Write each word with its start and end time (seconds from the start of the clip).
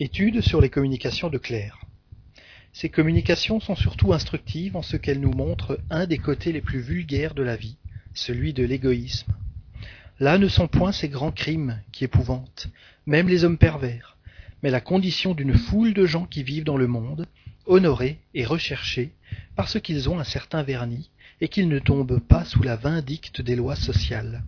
Étude 0.00 0.42
sur 0.42 0.60
les 0.60 0.70
communications 0.70 1.28
de 1.28 1.38
Claire. 1.38 1.80
Ces 2.72 2.88
communications 2.88 3.58
sont 3.58 3.74
surtout 3.74 4.12
instructives 4.12 4.76
en 4.76 4.82
ce 4.82 4.96
qu'elles 4.96 5.18
nous 5.18 5.32
montrent 5.32 5.80
un 5.90 6.06
des 6.06 6.18
côtés 6.18 6.52
les 6.52 6.60
plus 6.60 6.78
vulgaires 6.78 7.34
de 7.34 7.42
la 7.42 7.56
vie, 7.56 7.78
celui 8.14 8.52
de 8.52 8.62
l'égoïsme. 8.62 9.32
Là 10.20 10.38
ne 10.38 10.46
sont 10.46 10.68
point 10.68 10.92
ces 10.92 11.08
grands 11.08 11.32
crimes 11.32 11.82
qui 11.90 12.04
épouvantent, 12.04 12.68
même 13.06 13.28
les 13.28 13.42
hommes 13.42 13.58
pervers, 13.58 14.16
mais 14.62 14.70
la 14.70 14.80
condition 14.80 15.34
d'une 15.34 15.58
foule 15.58 15.94
de 15.94 16.06
gens 16.06 16.26
qui 16.26 16.44
vivent 16.44 16.62
dans 16.62 16.76
le 16.76 16.86
monde, 16.86 17.26
honorés 17.66 18.20
et 18.34 18.44
recherchés, 18.44 19.10
parce 19.56 19.80
qu'ils 19.80 20.08
ont 20.08 20.20
un 20.20 20.24
certain 20.24 20.62
vernis, 20.62 21.10
et 21.40 21.48
qu'ils 21.48 21.68
ne 21.68 21.80
tombent 21.80 22.20
pas 22.20 22.44
sous 22.44 22.62
la 22.62 22.76
vindicte 22.76 23.40
des 23.40 23.56
lois 23.56 23.74
sociales. 23.74 24.44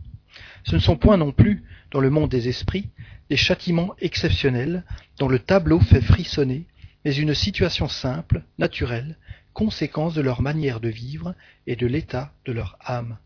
Ce 0.64 0.74
ne 0.74 0.80
sont 0.80 0.96
point 0.96 1.16
non 1.16 1.32
plus, 1.32 1.64
dans 1.90 2.00
le 2.00 2.10
monde 2.10 2.30
des 2.30 2.48
esprits, 2.48 2.88
des 3.28 3.36
châtiments 3.36 3.94
exceptionnels 4.00 4.84
dont 5.18 5.28
le 5.28 5.38
tableau 5.38 5.80
fait 5.80 6.00
frissonner, 6.00 6.66
mais 7.04 7.14
une 7.14 7.34
situation 7.34 7.88
simple, 7.88 8.42
naturelle, 8.58 9.16
conséquence 9.52 10.14
de 10.14 10.20
leur 10.20 10.42
manière 10.42 10.80
de 10.80 10.88
vivre 10.88 11.34
et 11.66 11.76
de 11.76 11.86
l'état 11.86 12.32
de 12.44 12.52
leur 12.52 12.76
âme. 12.80 13.18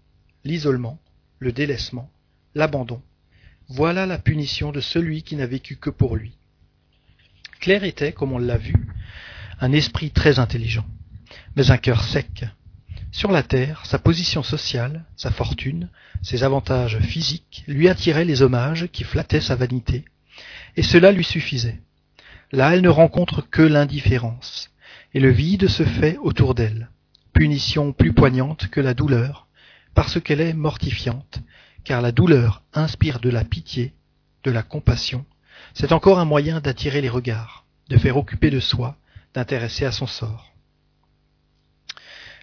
L'isolement, 0.44 0.98
le 1.38 1.52
délaissement, 1.52 2.10
l'abandon. 2.54 3.02
Voilà 3.68 4.06
la 4.06 4.18
punition 4.18 4.72
de 4.72 4.80
celui 4.80 5.22
qui 5.22 5.36
n'a 5.36 5.46
vécu 5.46 5.76
que 5.76 5.90
pour 5.90 6.16
lui. 6.16 6.36
Claire 7.60 7.84
était, 7.84 8.12
comme 8.12 8.32
on 8.32 8.38
l'a 8.38 8.58
vu, 8.58 8.74
un 9.60 9.72
esprit 9.72 10.10
très 10.10 10.38
intelligent, 10.38 10.86
mais 11.56 11.70
un 11.70 11.78
cœur 11.78 12.02
sec. 12.04 12.44
Sur 13.14 13.30
la 13.30 13.44
terre, 13.44 13.86
sa 13.86 14.00
position 14.00 14.42
sociale, 14.42 15.04
sa 15.14 15.30
fortune, 15.30 15.88
ses 16.20 16.42
avantages 16.42 16.98
physiques 16.98 17.62
lui 17.68 17.88
attiraient 17.88 18.24
les 18.24 18.42
hommages 18.42 18.88
qui 18.90 19.04
flattaient 19.04 19.40
sa 19.40 19.54
vanité, 19.54 20.04
et 20.74 20.82
cela 20.82 21.12
lui 21.12 21.22
suffisait. 21.22 21.80
Là, 22.50 22.74
elle 22.74 22.82
ne 22.82 22.88
rencontre 22.88 23.48
que 23.48 23.62
l'indifférence, 23.62 24.72
et 25.14 25.20
le 25.20 25.30
vide 25.30 25.68
se 25.68 25.84
fait 25.84 26.16
autour 26.16 26.56
d'elle, 26.56 26.90
punition 27.32 27.92
plus 27.92 28.12
poignante 28.12 28.66
que 28.66 28.80
la 28.80 28.94
douleur, 28.94 29.46
parce 29.94 30.20
qu'elle 30.20 30.40
est 30.40 30.52
mortifiante, 30.52 31.38
car 31.84 32.02
la 32.02 32.10
douleur 32.10 32.64
inspire 32.72 33.20
de 33.20 33.30
la 33.30 33.44
pitié, 33.44 33.94
de 34.42 34.50
la 34.50 34.64
compassion, 34.64 35.24
c'est 35.72 35.92
encore 35.92 36.18
un 36.18 36.24
moyen 36.24 36.60
d'attirer 36.60 37.00
les 37.00 37.08
regards, 37.08 37.64
de 37.90 37.96
faire 37.96 38.16
occuper 38.16 38.50
de 38.50 38.58
soi, 38.58 38.96
d'intéresser 39.34 39.84
à 39.84 39.92
son 39.92 40.08
sort. 40.08 40.53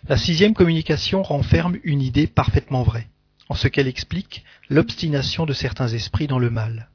La 0.07 0.17
sixième 0.17 0.55
communication 0.55 1.21
renferme 1.21 1.77
une 1.83 2.01
idée 2.01 2.25
parfaitement 2.25 2.81
vraie, 2.81 3.07
en 3.49 3.53
ce 3.53 3.67
qu'elle 3.67 3.87
explique 3.87 4.43
l'obstination 4.67 5.45
de 5.45 5.53
certains 5.53 5.89
esprits 5.89 6.25
dans 6.25 6.39
le 6.39 6.49
mal. 6.49 6.89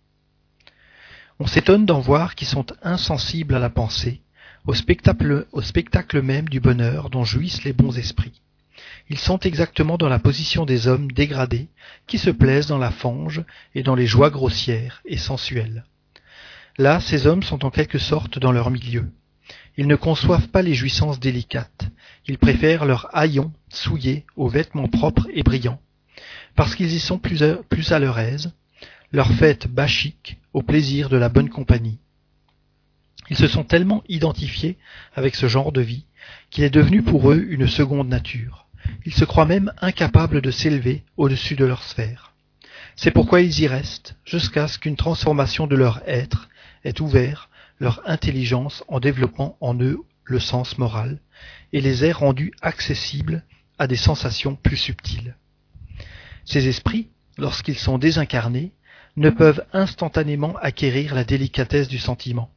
On 1.38 1.46
s'étonne 1.46 1.86
d'en 1.86 2.00
voir 2.00 2.34
qui 2.34 2.46
sont 2.46 2.66
insensibles 2.82 3.54
à 3.54 3.60
la 3.60 3.70
pensée, 3.70 4.22
au 4.66 4.74
spectacle, 4.74 5.46
au 5.52 5.62
spectacle 5.62 6.20
même 6.20 6.48
du 6.48 6.58
bonheur 6.58 7.08
dont 7.08 7.24
jouissent 7.24 7.62
les 7.62 7.72
bons 7.72 7.96
esprits. 7.96 8.40
Ils 9.08 9.18
sont 9.18 9.38
exactement 9.38 9.98
dans 9.98 10.08
la 10.08 10.18
position 10.18 10.66
des 10.66 10.88
hommes 10.88 11.12
dégradés 11.12 11.68
qui 12.08 12.18
se 12.18 12.30
plaisent 12.30 12.66
dans 12.66 12.78
la 12.78 12.90
fange 12.90 13.44
et 13.76 13.84
dans 13.84 13.94
les 13.94 14.06
joies 14.06 14.30
grossières 14.30 15.00
et 15.04 15.16
sensuelles. 15.16 15.84
Là, 16.76 17.00
ces 17.00 17.28
hommes 17.28 17.44
sont 17.44 17.64
en 17.64 17.70
quelque 17.70 17.98
sorte 17.98 18.40
dans 18.40 18.52
leur 18.52 18.70
milieu. 18.70 19.08
Ils 19.76 19.86
ne 19.86 19.96
conçoivent 19.96 20.48
pas 20.48 20.62
les 20.62 20.74
jouissances 20.74 21.20
délicates, 21.20 21.90
ils 22.26 22.38
préfèrent 22.38 22.86
leurs 22.86 23.14
haillons 23.14 23.52
souillés 23.68 24.24
aux 24.36 24.48
vêtements 24.48 24.88
propres 24.88 25.28
et 25.34 25.42
brillants, 25.42 25.80
parce 26.54 26.74
qu'ils 26.74 26.92
y 26.92 27.00
sont 27.00 27.18
plus 27.18 27.42
à, 27.92 27.98
leur 27.98 28.18
aise, 28.18 28.52
leurs 29.12 29.32
fêtes 29.32 29.68
bachiques 29.68 30.38
au 30.54 30.62
plaisir 30.62 31.08
de 31.08 31.16
la 31.16 31.28
bonne 31.28 31.50
compagnie. 31.50 31.98
Ils 33.28 33.36
se 33.36 33.48
sont 33.48 33.64
tellement 33.64 34.02
identifiés 34.08 34.78
avec 35.14 35.34
ce 35.34 35.48
genre 35.48 35.72
de 35.72 35.80
vie 35.80 36.06
qu'il 36.50 36.64
est 36.64 36.70
devenu 36.70 37.02
pour 37.02 37.30
eux 37.30 37.44
une 37.48 37.66
seconde 37.66 38.08
nature. 38.08 38.66
Ils 39.04 39.14
se 39.14 39.24
croient 39.24 39.46
même 39.46 39.72
incapables 39.80 40.40
de 40.40 40.50
s'élever 40.50 41.04
au-dessus 41.16 41.56
de 41.56 41.64
leur 41.64 41.82
sphère. 41.82 42.32
C'est 42.94 43.10
pourquoi 43.10 43.42
ils 43.42 43.60
y 43.60 43.66
restent 43.66 44.16
jusqu'à 44.24 44.68
ce 44.68 44.78
qu'une 44.78 44.96
transformation 44.96 45.66
de 45.66 45.76
leur 45.76 46.00
être 46.06 46.48
ait 46.84 47.00
ouvert 47.00 47.50
leur 47.78 48.02
intelligence 48.06 48.84
en 48.88 49.00
développant 49.00 49.56
en 49.60 49.78
eux 49.80 49.98
le 50.24 50.38
sens 50.40 50.78
moral 50.78 51.20
et 51.72 51.80
les 51.80 52.04
ait 52.04 52.12
rendus 52.12 52.52
accessibles 52.62 53.44
à 53.78 53.86
des 53.86 53.96
sensations 53.96 54.56
plus 54.56 54.76
subtiles. 54.76 55.36
Ces 56.44 56.68
esprits, 56.68 57.08
lorsqu'ils 57.38 57.78
sont 57.78 57.98
désincarnés, 57.98 58.72
ne 59.16 59.30
peuvent 59.30 59.64
instantanément 59.72 60.56
acquérir 60.56 61.14
la 61.14 61.24
délicatesse 61.24 61.88
du 61.88 61.98
sentiment, 61.98 62.50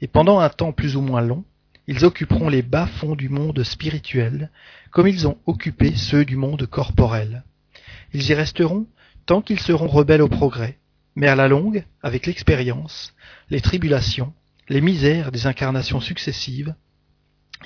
et 0.00 0.06
pendant 0.06 0.40
un 0.40 0.48
temps 0.48 0.72
plus 0.72 0.96
ou 0.96 1.00
moins 1.00 1.22
long, 1.22 1.44
ils 1.86 2.04
occuperont 2.04 2.48
les 2.48 2.62
bas-fonds 2.62 3.14
du 3.14 3.28
monde 3.28 3.62
spirituel 3.62 4.50
comme 4.90 5.06
ils 5.08 5.26
ont 5.28 5.38
occupé 5.46 5.94
ceux 5.94 6.24
du 6.24 6.36
monde 6.36 6.66
corporel. 6.66 7.44
Ils 8.12 8.28
y 8.28 8.34
resteront 8.34 8.86
tant 9.24 9.40
qu'ils 9.40 9.60
seront 9.60 9.86
rebelles 9.86 10.22
au 10.22 10.28
progrès, 10.28 10.78
mais 11.14 11.28
à 11.28 11.34
la 11.34 11.48
longue, 11.48 11.84
avec 12.02 12.26
l'expérience, 12.26 13.14
les 13.50 13.60
tribulations, 13.60 14.32
les 14.68 14.80
misères 14.80 15.32
des 15.32 15.46
incarnations 15.46 16.00
successives, 16.00 16.74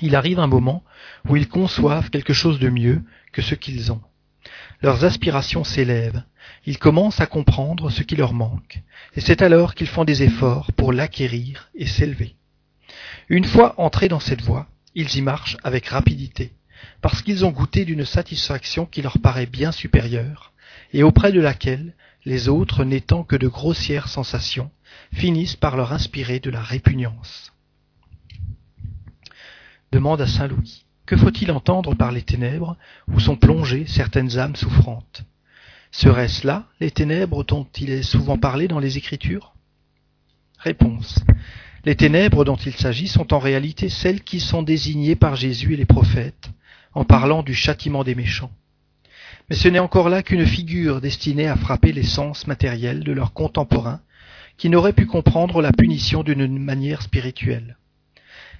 il 0.01 0.15
arrive 0.15 0.39
un 0.39 0.47
moment 0.47 0.83
où 1.27 1.35
ils 1.35 1.47
conçoivent 1.47 2.09
quelque 2.09 2.33
chose 2.33 2.59
de 2.59 2.69
mieux 2.69 3.03
que 3.31 3.41
ce 3.41 3.55
qu'ils 3.55 3.91
ont. 3.91 4.01
Leurs 4.81 5.03
aspirations 5.03 5.63
s'élèvent, 5.63 6.23
ils 6.65 6.79
commencent 6.79 7.21
à 7.21 7.27
comprendre 7.27 7.89
ce 7.89 8.03
qui 8.03 8.15
leur 8.15 8.33
manque, 8.33 8.81
et 9.15 9.21
c'est 9.21 9.41
alors 9.41 9.75
qu'ils 9.75 9.87
font 9.87 10.05
des 10.05 10.23
efforts 10.23 10.71
pour 10.73 10.91
l'acquérir 10.93 11.69
et 11.75 11.85
s'élever. 11.85 12.35
Une 13.29 13.45
fois 13.45 13.75
entrés 13.79 14.07
dans 14.07 14.19
cette 14.19 14.41
voie, 14.41 14.67
ils 14.95 15.15
y 15.15 15.21
marchent 15.21 15.57
avec 15.63 15.87
rapidité, 15.87 16.53
parce 17.01 17.21
qu'ils 17.21 17.45
ont 17.45 17.51
goûté 17.51 17.85
d'une 17.85 18.05
satisfaction 18.05 18.85
qui 18.85 19.01
leur 19.01 19.19
paraît 19.19 19.45
bien 19.45 19.71
supérieure, 19.71 20.51
et 20.93 21.03
auprès 21.03 21.31
de 21.31 21.39
laquelle 21.39 21.93
les 22.25 22.49
autres 22.49 22.83
n'étant 22.83 23.23
que 23.23 23.35
de 23.35 23.47
grossières 23.47 24.07
sensations, 24.07 24.71
finissent 25.13 25.55
par 25.55 25.75
leur 25.75 25.93
inspirer 25.93 26.39
de 26.39 26.49
la 26.49 26.61
répugnance. 26.61 27.53
Demande 29.91 30.21
à 30.21 30.27
Saint 30.27 30.47
Louis. 30.47 30.85
Que 31.05 31.17
faut-il 31.17 31.51
entendre 31.51 31.95
par 31.95 32.11
les 32.11 32.21
ténèbres 32.21 32.77
où 33.07 33.19
sont 33.19 33.35
plongées 33.35 33.85
certaines 33.87 34.37
âmes 34.37 34.55
souffrantes? 34.55 35.23
Seraient-ce 35.91 36.47
là 36.47 36.67
les 36.79 36.91
ténèbres 36.91 37.43
dont 37.43 37.67
il 37.77 37.89
est 37.89 38.03
souvent 38.03 38.37
parlé 38.37 38.67
dans 38.67 38.79
les 38.79 38.97
Écritures? 38.97 39.53
Réponse. 40.57 41.19
Les 41.83 41.95
ténèbres 41.95 42.45
dont 42.45 42.55
il 42.55 42.73
s'agit 42.73 43.07
sont 43.07 43.33
en 43.33 43.39
réalité 43.39 43.89
celles 43.89 44.23
qui 44.23 44.39
sont 44.39 44.63
désignées 44.63 45.15
par 45.15 45.35
Jésus 45.35 45.73
et 45.73 45.77
les 45.77 45.85
prophètes 45.85 46.51
en 46.93 47.03
parlant 47.03 47.43
du 47.43 47.53
châtiment 47.53 48.03
des 48.03 48.15
méchants. 48.15 48.51
Mais 49.49 49.55
ce 49.55 49.67
n'est 49.67 49.79
encore 49.79 50.09
là 50.09 50.23
qu'une 50.23 50.45
figure 50.45 51.01
destinée 51.01 51.47
à 51.47 51.55
frapper 51.55 51.91
les 51.91 52.03
sens 52.03 52.47
matériels 52.47 53.03
de 53.03 53.11
leurs 53.11 53.33
contemporains 53.33 54.01
qui 54.57 54.69
n'auraient 54.69 54.93
pu 54.93 55.05
comprendre 55.05 55.61
la 55.61 55.71
punition 55.71 56.23
d'une 56.23 56.59
manière 56.59 57.01
spirituelle. 57.01 57.77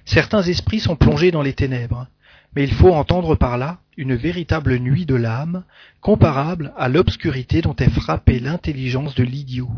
Certains 0.04 0.42
esprits 0.42 0.80
sont 0.80 0.96
plongés 0.96 1.30
dans 1.30 1.42
les 1.42 1.52
ténèbres, 1.52 2.08
mais 2.54 2.64
il 2.64 2.72
faut 2.72 2.92
entendre 2.92 3.36
par 3.36 3.56
là 3.56 3.78
une 3.96 4.14
véritable 4.14 4.78
nuit 4.78 5.06
de 5.06 5.14
l'âme, 5.14 5.64
comparable 6.00 6.72
à 6.76 6.88
l'obscurité 6.88 7.62
dont 7.62 7.76
est 7.76 7.90
frappée 7.90 8.40
l'intelligence 8.40 9.14
de 9.14 9.22
l'idiot. 9.22 9.70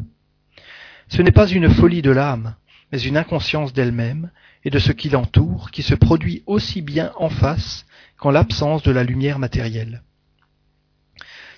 Ce 1.08 1.20
n'est 1.20 1.32
pas 1.32 1.48
une 1.48 1.68
folie 1.68 2.02
de 2.02 2.10
l'âme, 2.10 2.54
mais 2.90 3.00
une 3.00 3.16
inconscience 3.16 3.72
d'elle-même 3.72 4.30
et 4.64 4.70
de 4.70 4.78
ce 4.78 4.92
qui 4.92 5.10
l'entoure 5.10 5.70
qui 5.70 5.82
se 5.82 5.94
produit 5.94 6.42
aussi 6.46 6.80
bien 6.80 7.12
en 7.16 7.28
face 7.28 7.86
qu'en 8.16 8.30
l'absence 8.30 8.82
de 8.82 8.92
la 8.92 9.04
lumière 9.04 9.38
matérielle. 9.38 10.02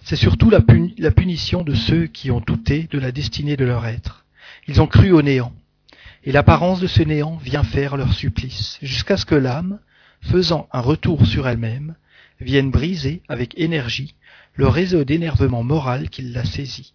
C'est 0.08 0.14
surtout 0.14 0.50
la, 0.50 0.60
punition 1.10 1.64
de 1.64 1.74
ceux 1.74 2.06
qui 2.06 2.30
ont 2.30 2.38
douté 2.38 2.86
de 2.92 3.00
la 3.00 3.10
destinée 3.10 3.56
de 3.56 3.64
leur 3.64 3.86
être. 3.86 4.24
Ils 4.68 4.80
ont 4.80 4.86
cru 4.86 5.10
au 5.10 5.20
néant, 5.20 5.52
et 6.22 6.30
l'apparence 6.30 6.78
de 6.78 6.86
ce 6.86 7.02
néant 7.02 7.34
vient 7.38 7.64
faire 7.64 7.96
leur 7.96 8.12
supplice, 8.12 8.78
jusqu'à 8.82 9.16
ce 9.16 9.26
que 9.26 9.34
l'âme, 9.34 9.80
faisant 10.20 10.68
un 10.72 10.78
retour 10.78 11.26
sur 11.26 11.48
elle-même, 11.48 11.96
vienne 12.40 12.70
briser 12.70 13.20
avec 13.28 13.58
énergie 13.58 14.14
le 14.54 14.68
réseau 14.68 15.02
d'énervement 15.02 15.64
moral 15.64 16.08
qui 16.08 16.22
l'a 16.22 16.44
saisi. 16.44 16.94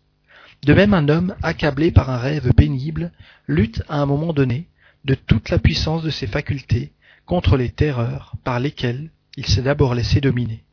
De 0.64 0.74
même 0.74 0.94
un 0.94 1.10
homme 1.10 1.36
accablé 1.44 1.92
par 1.92 2.10
un 2.10 2.18
rêve 2.18 2.54
pénible 2.54 3.12
lutte 3.46 3.84
à 3.90 4.00
un 4.00 4.06
moment 4.06 4.32
donné 4.32 4.70
de 5.04 5.16
toute 5.16 5.50
la 5.50 5.60
puissance 5.60 6.02
de 6.02 6.12
ses 6.12 6.28
facultés 6.28 6.94
contre 7.26 7.58
les 7.58 7.72
terreurs 7.72 8.36
par 8.46 8.62
lesquelles 8.62 9.10
il 9.36 9.48
s'est 9.48 9.64
d'abord 9.64 9.96
laissé 9.96 10.22
dominer. 10.22 10.64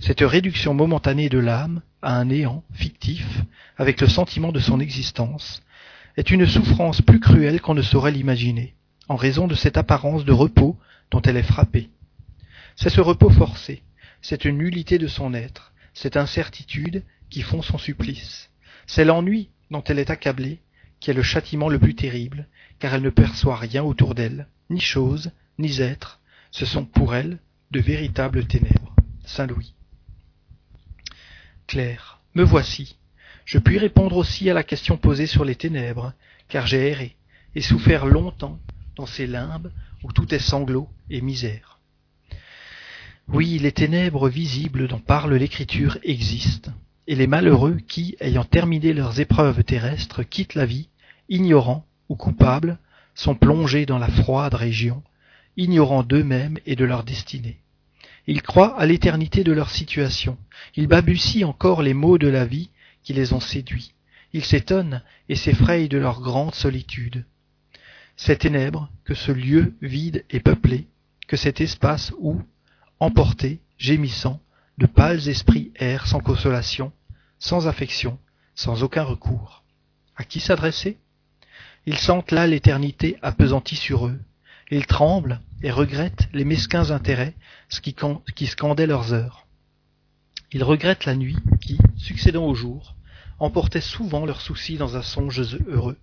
Cette 0.00 0.20
réduction 0.20 0.74
momentanée 0.74 1.28
de 1.28 1.38
l'âme 1.38 1.82
à 2.02 2.16
un 2.16 2.26
néant 2.26 2.62
fictif, 2.72 3.26
avec 3.76 4.00
le 4.00 4.06
sentiment 4.06 4.52
de 4.52 4.60
son 4.60 4.80
existence, 4.80 5.62
est 6.16 6.30
une 6.30 6.46
souffrance 6.46 7.00
plus 7.00 7.20
cruelle 7.20 7.60
qu'on 7.60 7.74
ne 7.74 7.82
saurait 7.82 8.12
l'imaginer, 8.12 8.74
en 9.08 9.16
raison 9.16 9.46
de 9.46 9.54
cette 9.54 9.76
apparence 9.76 10.24
de 10.24 10.32
repos 10.32 10.78
dont 11.10 11.22
elle 11.22 11.36
est 11.36 11.42
frappée. 11.42 11.90
C'est 12.76 12.90
ce 12.90 13.00
repos 13.00 13.30
forcé, 13.30 13.82
cette 14.20 14.46
nullité 14.46 14.98
de 14.98 15.06
son 15.06 15.34
être, 15.34 15.72
cette 15.92 16.16
incertitude 16.16 17.02
qui 17.30 17.42
font 17.42 17.62
son 17.62 17.78
supplice. 17.78 18.50
C'est 18.86 19.04
l'ennui 19.04 19.48
dont 19.70 19.82
elle 19.84 19.98
est 19.98 20.10
accablée 20.10 20.60
qui 21.04 21.10
est 21.10 21.14
le 21.14 21.22
châtiment 21.22 21.68
le 21.68 21.78
plus 21.78 21.94
terrible, 21.94 22.48
car 22.78 22.94
elle 22.94 23.02
ne 23.02 23.10
perçoit 23.10 23.56
rien 23.56 23.84
autour 23.84 24.14
d'elle, 24.14 24.46
ni 24.70 24.80
chose, 24.80 25.32
ni 25.58 25.82
être, 25.82 26.20
ce 26.50 26.64
sont 26.64 26.86
pour 26.86 27.14
elle 27.14 27.40
de 27.72 27.80
véritables 27.80 28.46
ténèbres. 28.46 28.94
Saint 29.24 29.46
Louis. 29.46 29.73
Me 32.34 32.42
voici. 32.44 32.96
Je 33.44 33.58
puis 33.58 33.78
répondre 33.78 34.16
aussi 34.16 34.48
à 34.48 34.54
la 34.54 34.62
question 34.62 34.96
posée 34.96 35.26
sur 35.26 35.44
les 35.44 35.56
ténèbres, 35.56 36.12
car 36.48 36.66
j'ai 36.66 36.88
erré 36.88 37.16
et 37.54 37.60
souffert 37.60 38.06
longtemps 38.06 38.60
dans 38.96 39.06
ces 39.06 39.26
limbes 39.26 39.72
où 40.04 40.12
tout 40.12 40.32
est 40.34 40.38
sanglot 40.38 40.88
et 41.10 41.20
misère. 41.20 41.80
Oui, 43.28 43.58
les 43.58 43.72
ténèbres 43.72 44.28
visibles 44.28 44.86
dont 44.86 45.00
parle 45.00 45.34
l'Écriture 45.34 45.98
existent, 46.04 46.72
et 47.06 47.16
les 47.16 47.26
malheureux 47.26 47.78
qui, 47.88 48.16
ayant 48.20 48.44
terminé 48.44 48.92
leurs 48.92 49.18
épreuves 49.18 49.64
terrestres, 49.64 50.22
quittent 50.22 50.54
la 50.54 50.66
vie, 50.66 50.88
ignorants 51.28 51.86
ou 52.08 52.16
coupables, 52.16 52.78
sont 53.14 53.34
plongés 53.34 53.86
dans 53.86 53.98
la 53.98 54.08
froide 54.08 54.54
région, 54.54 55.02
ignorant 55.56 56.02
d'eux-mêmes 56.02 56.58
et 56.66 56.76
de 56.76 56.84
leur 56.84 57.02
destinée. 57.02 57.63
Ils 58.26 58.42
croient 58.42 58.78
à 58.78 58.86
l'éternité 58.86 59.44
de 59.44 59.52
leur 59.52 59.70
situation, 59.70 60.38
ils 60.76 60.86
balbutient 60.86 61.48
encore 61.48 61.82
les 61.82 61.94
maux 61.94 62.18
de 62.18 62.28
la 62.28 62.46
vie 62.46 62.70
qui 63.02 63.12
les 63.12 63.32
ont 63.32 63.40
séduits, 63.40 63.94
ils 64.32 64.44
s'étonnent 64.44 65.02
et 65.28 65.36
s'effrayent 65.36 65.88
de 65.88 65.98
leur 65.98 66.20
grande 66.20 66.54
solitude. 66.54 67.24
Ces 68.16 68.36
ténèbres, 68.36 68.90
que 69.04 69.14
ce 69.14 69.32
lieu 69.32 69.74
vide 69.82 70.24
et 70.30 70.40
peuplé, 70.40 70.86
que 71.26 71.36
cet 71.36 71.60
espace 71.60 72.12
où, 72.18 72.40
emportés, 73.00 73.60
gémissants, 73.76 74.40
de 74.78 74.86
pâles 74.86 75.28
esprits 75.28 75.72
errent 75.76 76.06
sans 76.06 76.20
consolation, 76.20 76.92
sans 77.38 77.66
affection, 77.66 78.18
sans 78.54 78.82
aucun 78.82 79.02
recours. 79.02 79.62
À 80.16 80.24
qui 80.24 80.40
s'adresser? 80.40 80.96
Ils 81.86 81.98
sentent 81.98 82.30
là 82.30 82.46
l'éternité 82.46 83.18
appesantie 83.20 83.76
sur 83.76 84.06
eux. 84.06 84.18
Ils 84.70 84.86
tremblent 84.86 85.40
et 85.64 85.70
regrettent 85.70 86.28
les 86.34 86.44
mesquins 86.44 86.90
intérêts 86.90 87.34
qui, 87.82 87.96
qui 88.36 88.46
scandaient 88.46 88.86
leurs 88.86 89.14
heures. 89.14 89.46
Ils 90.52 90.62
regrettent 90.62 91.06
la 91.06 91.16
nuit 91.16 91.38
qui, 91.62 91.78
succédant 91.96 92.44
au 92.44 92.54
jour, 92.54 92.94
emportait 93.38 93.80
souvent 93.80 94.26
leurs 94.26 94.42
soucis 94.42 94.76
dans 94.76 94.96
un 94.96 95.02
songe 95.02 95.40
heureux. 95.66 95.98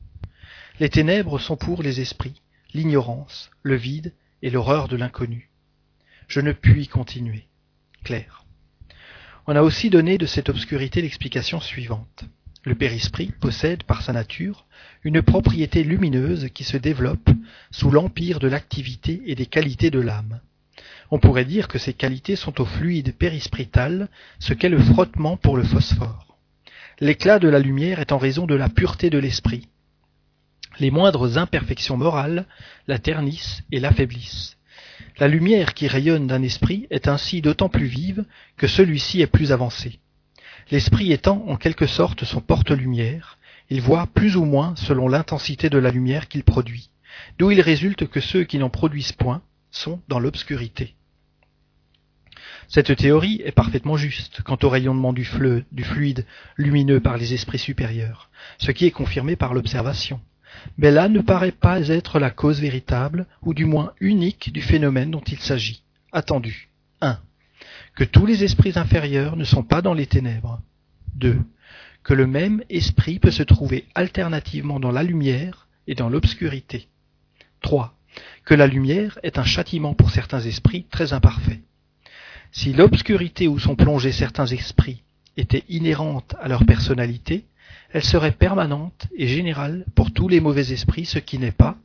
Les 0.80 0.90
ténèbres 0.90 1.38
sont 1.38 1.58
pour 1.58 1.84
les 1.84 2.02
esprits, 2.02 2.42
l'ignorance, 2.74 3.52
le 3.62 3.76
vide 3.76 4.14
et 4.42 4.50
l'horreur 4.50 4.88
de 4.88 4.96
l'inconnu. 4.96 5.52
Je 6.28 6.42
ne 6.42 6.54
puis 6.54 6.88
continuer. 6.88 7.48
Claire. 8.04 8.46
On 9.46 9.56
a 9.56 9.62
aussi 9.62 9.92
donné 9.92 10.18
de 10.18 10.26
cette 10.26 10.50
obscurité 10.50 11.04
l'explication 11.04 11.62
suivante. 11.62 12.26
Le 12.64 12.76
périsprit 12.76 13.32
possède 13.40 13.84
par 13.84 14.04
sa 14.04 14.14
nature 14.14 14.66
une 15.04 15.24
propriété 15.24 15.84
lumineuse 15.84 16.50
qui 16.54 16.64
se 16.64 16.78
développe 16.78 17.30
sous 17.72 17.90
l'empire 17.90 18.40
de 18.40 18.48
l'activité 18.48 19.22
et 19.26 19.34
des 19.34 19.48
qualités 19.48 19.90
de 19.90 20.00
l'âme. 20.00 20.40
On 21.10 21.20
pourrait 21.20 21.46
dire 21.46 21.68
que 21.68 21.80
ces 21.80 21.94
qualités 21.94 22.36
sont 22.36 22.62
au 22.62 22.66
fluide 22.66 23.16
périsprital 23.16 24.10
ce 24.40 24.54
qu'est 24.54 24.70
le 24.70 24.80
frottement 24.80 25.38
pour 25.38 25.58
le 25.58 25.64
phosphore. 25.64 26.38
L'éclat 27.00 27.40
de 27.40 27.50
la 27.50 27.60
lumière 27.60 28.00
est 28.00 28.12
en 28.12 28.20
raison 28.20 28.46
de 28.46 28.56
la 28.56 28.70
pureté 28.70 29.10
de 29.10 29.18
l'esprit. 29.18 29.68
Les 30.80 30.92
moindres 30.92 31.40
imperfections 31.40 31.98
morales 31.98 32.46
la 32.88 33.00
ternissent 33.00 33.64
et 33.72 33.80
l'affaiblissent. 33.80 34.58
La 35.18 35.28
lumière 35.28 35.74
qui 35.74 35.88
rayonne 35.88 36.28
d'un 36.28 36.44
esprit 36.44 36.86
est 36.92 37.08
ainsi 37.08 37.42
d'autant 37.42 37.70
plus 37.70 37.88
vive 37.88 38.24
que 38.56 38.68
celui-ci 38.68 39.22
est 39.22 39.28
plus 39.28 39.52
avancé. 39.52 40.01
L'esprit 40.72 41.12
étant 41.12 41.44
en 41.50 41.58
quelque 41.58 41.86
sorte 41.86 42.24
son 42.24 42.40
porte-lumière, 42.40 43.38
il 43.70 43.82
voit 43.82 44.08
plus 44.08 44.38
ou 44.38 44.46
moins 44.46 44.74
selon 44.78 45.10
l'intensité 45.10 45.70
de 45.70 45.78
la 45.78 45.92
lumière 45.92 46.30
qu'il 46.30 46.46
produit, 46.46 46.90
d'où 47.38 47.52
il 47.52 47.60
résulte 47.60 48.08
que 48.08 48.22
ceux 48.22 48.46
qui 48.46 48.58
n'en 48.58 48.70
produisent 48.70 49.12
point 49.12 49.42
sont 49.70 50.02
dans 50.08 50.20
l'obscurité. 50.20 50.96
Cette 52.70 52.96
théorie 52.96 53.42
est 53.44 53.52
parfaitement 53.52 53.98
juste 53.98 54.44
quant 54.44 54.58
au 54.64 54.70
rayonnement 54.70 55.12
du, 55.12 55.30
du 55.74 55.84
fluide 55.84 56.26
lumineux 56.56 57.02
par 57.02 57.18
les 57.18 57.34
esprits 57.34 57.60
supérieurs, 57.60 58.30
ce 58.58 58.72
qui 58.72 58.86
est 58.86 58.92
confirmé 58.92 59.36
par 59.36 59.54
l'observation. 59.54 60.22
Mais 60.78 60.92
là 60.92 61.10
ne 61.10 61.20
paraît 61.20 61.52
pas 61.52 61.90
être 61.90 62.18
la 62.18 62.30
cause 62.30 62.62
véritable, 62.62 63.28
ou 63.42 63.54
du 63.54 63.66
moins 63.66 63.92
unique, 64.00 64.54
du 64.54 64.62
phénomène 64.62 65.12
dont 65.12 65.24
il 65.28 65.40
s'agit. 65.40 65.84
Attendu. 66.14 66.71
1 67.94 67.98
que 67.98 68.04
tous 68.04 68.26
les 68.26 68.44
esprits 68.44 68.74
inférieurs 68.76 69.36
ne 69.36 69.44
sont 69.44 69.64
pas 69.64 69.82
dans 69.82 69.94
les 69.94 70.08
ténèbres. 70.08 70.62
2. 71.16 71.40
Que 72.04 72.14
le 72.14 72.28
même 72.28 72.64
esprit 72.70 73.20
peut 73.20 73.32
se 73.32 73.44
trouver 73.44 73.86
alternativement 73.96 74.80
dans 74.80 74.92
la 74.92 75.04
lumière 75.04 75.68
et 75.88 75.96
dans 75.96 76.10
l'obscurité. 76.10 76.88
3. 77.62 77.96
Que 78.46 78.54
la 78.56 78.68
lumière 78.68 79.20
est 79.24 79.38
un 79.38 79.44
châtiment 79.44 79.94
pour 79.94 80.10
certains 80.10 80.42
esprits 80.42 80.86
très 80.90 81.14
imparfaits. 81.14 81.62
Si 82.52 82.74
l'obscurité 82.74 83.48
où 83.48 83.60
sont 83.60 83.76
plongés 83.76 84.12
certains 84.12 84.48
esprits 84.48 85.04
était 85.38 85.64
inhérente 85.70 86.36
à 86.42 86.48
leur 86.48 86.66
personnalité, 86.66 87.46
elle 87.94 88.04
serait 88.04 88.34
permanente 88.34 89.08
et 89.16 89.28
générale 89.28 89.86
pour 89.96 90.12
tous 90.12 90.28
les 90.28 90.40
mauvais 90.40 90.72
esprits, 90.72 91.06
ce 91.06 91.20
qui 91.20 91.38
n'est 91.40 91.52
pas, 91.52 91.78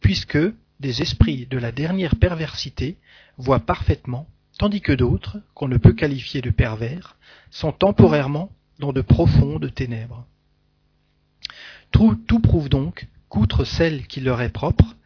puisque 0.00 0.38
des 0.78 1.02
esprits 1.02 1.46
de 1.46 1.58
la 1.58 1.72
dernière 1.72 2.16
perversité 2.16 2.96
voient 3.36 3.60
parfaitement 3.60 4.28
tandis 4.58 4.80
que 4.80 4.92
d'autres, 4.92 5.38
qu'on 5.54 5.68
ne 5.68 5.76
peut 5.76 5.92
qualifier 5.92 6.42
de 6.42 6.50
pervers, 6.50 7.16
sont 7.50 7.72
temporairement 7.72 8.50
dans 8.78 8.92
de 8.92 9.00
profondes 9.00 9.72
ténèbres. 9.74 10.26
Tout, 11.90 12.40
prouve 12.42 12.68
donc 12.68 13.06
qu'outre 13.28 13.64
celle 13.64 14.06
qui 14.06 14.20
leur 14.20 14.42
est 14.42 14.52
propre, 14.52 14.96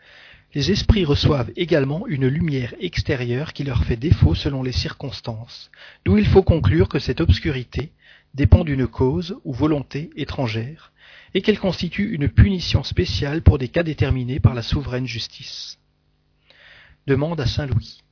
les 0.55 0.71
esprits 0.71 1.05
reçoivent 1.05 1.53
également 1.57 2.07
une 2.07 2.27
lumière 2.27 2.75
extérieure 2.81 3.53
qui 3.53 3.65
leur 3.65 3.85
fait 3.85 3.97
défaut 3.97 4.35
selon 4.35 4.63
les 4.63 4.73
circonstances, 4.73 5.71
d'où 6.05 6.19
il 6.19 6.27
faut 6.27 6.43
conclure 6.43 6.89
que 6.89 6.99
cette 6.99 7.21
obscurité 7.21 7.93
dépend 8.35 8.65
d'une 8.65 8.87
cause 8.87 9.39
ou 9.45 9.53
volonté 9.53 10.11
étrangère, 10.17 10.93
et 11.35 11.41
qu'elle 11.41 11.59
constitue 11.59 12.15
une 12.15 12.29
punition 12.29 12.83
spéciale 12.83 13.43
pour 13.43 13.59
des 13.59 13.69
cas 13.69 13.83
déterminés 13.83 14.41
par 14.41 14.55
la 14.55 14.63
souveraine 14.63 15.07
justice. 15.07 15.79
Demande 17.07 17.41
à 17.41 17.47
Saint 17.47 17.67
Louis. 17.67 18.03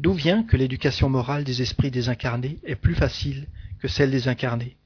D'où 0.00 0.14
vient 0.14 0.44
que 0.44 0.56
l'éducation 0.56 1.10
morale 1.10 1.44
des 1.44 1.60
esprits 1.60 1.90
désincarnés 1.90 2.58
est 2.64 2.74
plus 2.74 2.94
facile 2.94 3.46
que 3.80 3.86
celle 3.86 4.10
des 4.10 4.28
incarnés? 4.28 4.78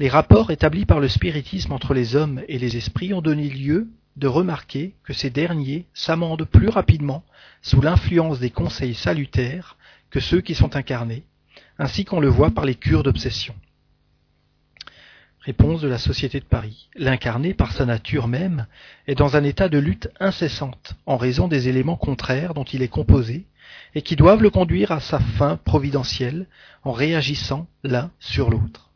Les 0.00 0.08
rapports 0.08 0.50
établis 0.50 0.84
par 0.84 0.98
le 0.98 1.06
spiritisme 1.06 1.70
entre 1.70 1.94
les 1.94 2.16
hommes 2.16 2.42
et 2.48 2.58
les 2.58 2.76
esprits 2.76 3.14
ont 3.14 3.22
donné 3.22 3.48
lieu 3.48 3.86
de 4.16 4.26
remarquer 4.26 4.96
que 5.04 5.12
ces 5.12 5.30
derniers 5.30 5.86
s'amendent 5.94 6.44
plus 6.44 6.66
rapidement 6.66 7.22
sous 7.62 7.80
l'influence 7.80 8.40
des 8.40 8.50
conseils 8.50 8.96
salutaires 8.96 9.76
que 10.10 10.18
ceux 10.18 10.40
qui 10.40 10.56
sont 10.56 10.74
incarnés, 10.74 11.22
ainsi 11.78 12.04
qu'on 12.04 12.18
le 12.18 12.26
voit 12.26 12.50
par 12.50 12.64
les 12.64 12.74
cures 12.74 13.04
d'obsession. 13.04 13.54
Réponse 15.42 15.80
de 15.80 15.88
la 15.88 15.98
Société 15.98 16.40
de 16.40 16.44
Paris. 16.44 16.88
L'incarné, 16.96 17.54
par 17.54 17.70
sa 17.70 17.86
nature 17.86 18.26
même, 18.26 18.66
est 19.06 19.14
dans 19.14 19.36
un 19.36 19.44
état 19.44 19.68
de 19.68 19.78
lutte 19.78 20.08
incessante, 20.18 20.94
en 21.06 21.16
raison 21.16 21.46
des 21.46 21.68
éléments 21.68 21.96
contraires 21.96 22.54
dont 22.54 22.64
il 22.64 22.82
est 22.82 22.88
composé, 22.88 23.46
et 23.94 24.02
qui 24.02 24.16
doivent 24.16 24.42
le 24.42 24.50
conduire 24.50 24.92
à 24.92 25.00
sa 25.00 25.18
fin 25.18 25.56
providentielle 25.56 26.46
en 26.84 26.92
réagissant 26.92 27.66
l'un 27.84 28.10
sur 28.20 28.50
l'autre. 28.50 28.90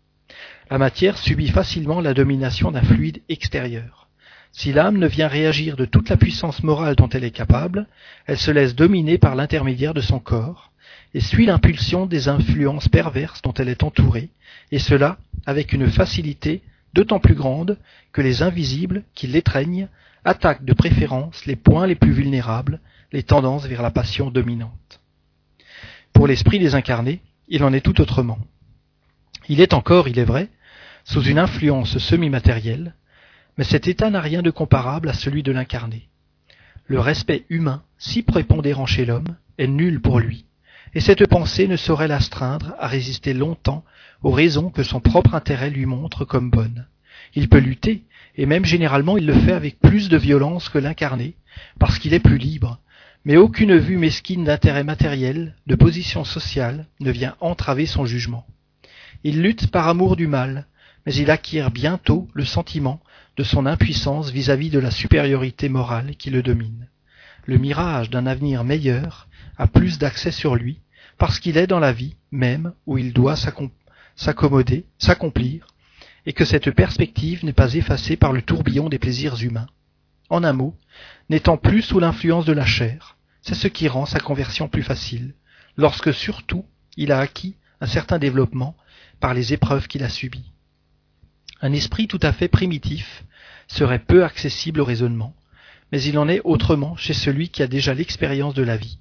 La 0.71 0.79
matière 0.79 1.19
subit 1.19 1.49
facilement 1.49 2.01
la 2.01 2.15
domination 2.15 2.71
d'un 2.71 2.83
fluide 2.83 3.23
extérieur. 3.29 4.09
Si 4.53 4.73
l'âme 4.73 4.99
ne 4.99 5.09
vient 5.09 5.29
réagir 5.29 5.77
de 5.77 5.85
toute 5.85 6.09
la 6.11 6.17
puissance 6.17 6.63
morale 6.63 6.97
dont 6.97 7.09
elle 7.09 7.25
est 7.25 7.31
capable, 7.31 7.87
elle 8.27 8.39
se 8.39 8.51
laisse 8.51 8.75
dominer 8.75 9.19
par 9.19 9.35
l'intermédiaire 9.35 9.95
de 9.95 10.03
son 10.03 10.19
corps, 10.19 10.73
et 11.15 11.21
suit 11.21 11.47
l'impulsion 11.47 12.07
des 12.07 12.29
influences 12.29 12.89
perverses 12.89 13.43
dont 13.43 13.55
elle 13.55 13.69
est 13.69 13.83
entourée, 13.83 14.31
et 14.71 14.79
cela 14.79 15.19
avec 15.47 15.73
une 15.73 15.91
facilité 15.91 16.63
d'autant 16.95 17.19
plus 17.19 17.35
grande 17.35 17.79
que 18.13 18.21
les 18.21 18.43
invisibles 18.43 19.03
qui 19.15 19.27
l'étreignent 19.27 19.89
attaquent 20.25 20.65
de 20.65 20.73
préférence 20.73 21.47
les 21.47 21.57
points 21.57 21.87
les 21.87 21.95
plus 21.95 22.13
vulnérables 22.13 22.81
les 23.13 23.23
tendances 23.23 23.67
vers 23.67 23.83
la 23.83 23.91
passion 23.91 24.31
dominante. 24.31 25.01
Pour 26.13 26.27
l'esprit 26.27 26.59
désincarné, 26.59 27.21
il 27.49 27.63
en 27.65 27.73
est 27.73 27.81
tout 27.81 28.01
autrement. 28.01 28.39
Il 29.49 29.61
est 29.61 29.75
encore, 29.75 30.09
il 30.09 30.19
est 30.19 30.25
vrai, 30.25 30.49
sous 31.05 31.23
une 31.23 31.39
influence 31.39 31.99
semi-matérielle, 31.99 32.95
mais 33.59 33.65
cet 33.65 33.87
état 33.87 34.09
n'a 34.09 34.21
rien 34.21 34.43
de 34.43 34.51
comparable 34.51 35.09
à 35.09 35.15
celui 35.15 35.43
de 35.43 35.53
l'incarné. 35.53 36.09
Le 36.87 37.01
respect 37.01 37.45
humain, 37.49 37.83
si 37.99 38.23
prépondérant 38.23 38.87
chez 38.87 39.05
l'homme, 39.05 39.37
est 39.59 39.67
nul 39.67 40.01
pour 40.01 40.19
lui, 40.19 40.47
et 40.95 41.01
cette 41.01 41.27
pensée 41.27 41.69
ne 41.69 41.77
saurait 41.77 42.09
l'astreindre 42.09 42.75
à 42.79 42.87
résister 42.87 43.35
longtemps 43.35 43.85
aux 44.23 44.31
raisons 44.31 44.71
que 44.71 44.83
son 44.83 45.01
propre 45.01 45.35
intérêt 45.35 45.71
lui 45.71 45.87
montre 45.87 46.25
comme 46.25 46.51
bonnes. 46.51 46.87
Il 47.35 47.49
peut 47.49 47.59
lutter, 47.59 48.05
et 48.37 48.47
même 48.47 48.65
généralement 48.65 49.17
il 49.17 49.27
le 49.27 49.35
fait 49.35 49.53
avec 49.53 49.79
plus 49.79 50.09
de 50.09 50.17
violence 50.17 50.69
que 50.69 50.79
l'incarné, 50.79 51.35
parce 51.79 51.99
qu'il 51.99 52.15
est 52.15 52.21
plus 52.21 52.39
libre, 52.39 52.79
mais 53.25 53.37
aucune 53.37 53.77
vue 53.77 53.99
mesquine 53.99 54.45
d'intérêt 54.45 54.85
matériel, 54.85 55.55
de 55.67 55.75
position 55.75 56.25
sociale, 56.25 56.87
ne 57.01 57.11
vient 57.11 57.37
entraver 57.41 57.87
son 57.87 58.05
jugement. 58.05 58.47
Il 59.23 59.43
lutte 59.43 59.71
par 59.71 59.89
amour 59.89 60.17
du 60.17 60.27
mal, 60.27 60.67
mais 61.07 61.15
il 61.15 61.31
acquiert 61.31 61.71
bientôt 61.71 62.29
le 62.35 62.45
sentiment 62.45 63.01
de 63.37 63.45
son 63.45 63.67
impuissance 63.67 64.31
vis-à-vis 64.31 64.71
de 64.71 64.79
la 64.79 64.91
supériorité 64.91 65.69
morale 65.69 66.17
qui 66.17 66.31
le 66.31 66.43
domine. 66.43 66.89
Le 67.47 67.59
mirage 67.59 68.11
d'un 68.11 68.27
avenir 68.27 68.65
meilleur 68.65 69.29
a 69.57 69.67
plus 69.67 69.99
d'accès 69.99 70.31
sur 70.31 70.55
lui 70.57 70.81
parce 71.19 71.39
qu'il 71.39 71.57
est 71.57 71.67
dans 71.67 71.81
la 71.81 71.93
vie 71.93 72.17
même 72.31 72.73
où 72.87 72.99
il 72.99 73.13
doit 73.13 73.37
s'accommoder, 74.17 74.87
s'accomplir, 74.99 75.67
et 76.27 76.33
que 76.33 76.45
cette 76.45 76.71
perspective 76.71 77.45
n'est 77.45 77.53
pas 77.53 77.75
effacée 77.75 78.17
par 78.17 78.33
le 78.33 78.43
tourbillon 78.43 78.89
des 78.89 78.99
plaisirs 78.99 79.43
humains. 79.43 79.67
En 80.31 80.45
un 80.45 80.53
mot, 80.53 80.77
n'étant 81.29 81.57
plus 81.57 81.83
sous 81.83 81.99
l'influence 81.99 82.45
de 82.45 82.53
la 82.53 82.65
chair, 82.65 83.17
c'est 83.43 83.55
ce 83.55 83.69
qui 83.69 83.89
rend 83.89 84.07
sa 84.07 84.21
conversion 84.21 84.69
plus 84.69 84.83
facile, 84.83 85.35
lorsque 85.77 86.15
surtout 86.15 86.65
il 86.97 87.13
a 87.13 87.19
acquis 87.19 87.57
un 87.81 87.87
certain 87.87 88.19
développement 88.19 88.77
par 89.21 89.35
les 89.35 89.53
épreuves 89.53 89.89
qu'il 89.89 90.05
a 90.05 90.09
subies. 90.09 90.53
Un 91.61 91.73
esprit 91.73 92.09
tout 92.09 92.21
à 92.23 92.33
fait 92.33 92.49
primitif 92.49 93.25
serait 93.67 93.99
peu 93.99 94.25
accessible 94.25 94.81
au 94.81 94.85
raisonnement, 94.85 95.35
mais 95.91 96.03
il 96.03 96.19
en 96.19 96.29
est 96.29 96.41
autrement 96.45 96.97
chez 96.97 97.15
celui 97.15 97.49
qui 97.49 97.63
a 97.63 97.67
déjà 97.67 97.95
l'expérience 97.95 98.55
de 98.55 98.63
la 98.63 98.77
vie. 98.77 98.99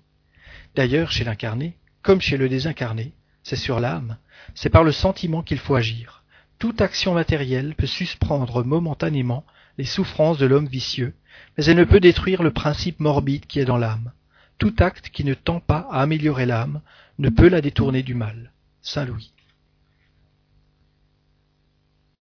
D'ailleurs, 0.75 1.11
chez 1.11 1.23
l'incarné, 1.23 1.77
comme 2.01 2.21
chez 2.21 2.37
le 2.37 2.49
désincarné, 2.49 3.13
c'est 3.43 3.55
sur 3.55 3.79
l'âme, 3.79 4.17
c'est 4.55 4.69
par 4.69 4.83
le 4.83 4.91
sentiment 4.91 5.43
qu'il 5.43 5.59
faut 5.59 5.75
agir. 5.75 6.20
Toute 6.61 6.79
action 6.79 7.15
matérielle 7.15 7.73
peut 7.73 7.87
suspendre 7.87 8.63
momentanément 8.63 9.47
les 9.79 9.85
souffrances 9.85 10.37
de 10.37 10.45
l'homme 10.45 10.67
vicieux, 10.67 11.15
mais 11.57 11.65
elle 11.65 11.75
ne 11.75 11.83
peut 11.83 11.99
détruire 11.99 12.43
le 12.43 12.51
principe 12.51 12.99
morbide 12.99 13.47
qui 13.47 13.59
est 13.59 13.65
dans 13.65 13.79
l'âme. 13.79 14.11
Tout 14.59 14.75
acte 14.77 15.09
qui 15.09 15.23
ne 15.23 15.33
tend 15.33 15.59
pas 15.59 15.87
à 15.89 16.01
améliorer 16.01 16.45
l'âme 16.45 16.81
ne 17.17 17.29
peut 17.29 17.49
la 17.49 17.61
détourner 17.61 18.03
du 18.03 18.13
mal. 18.13 18.51
Saint 18.83 19.05
Louis. 19.05 19.33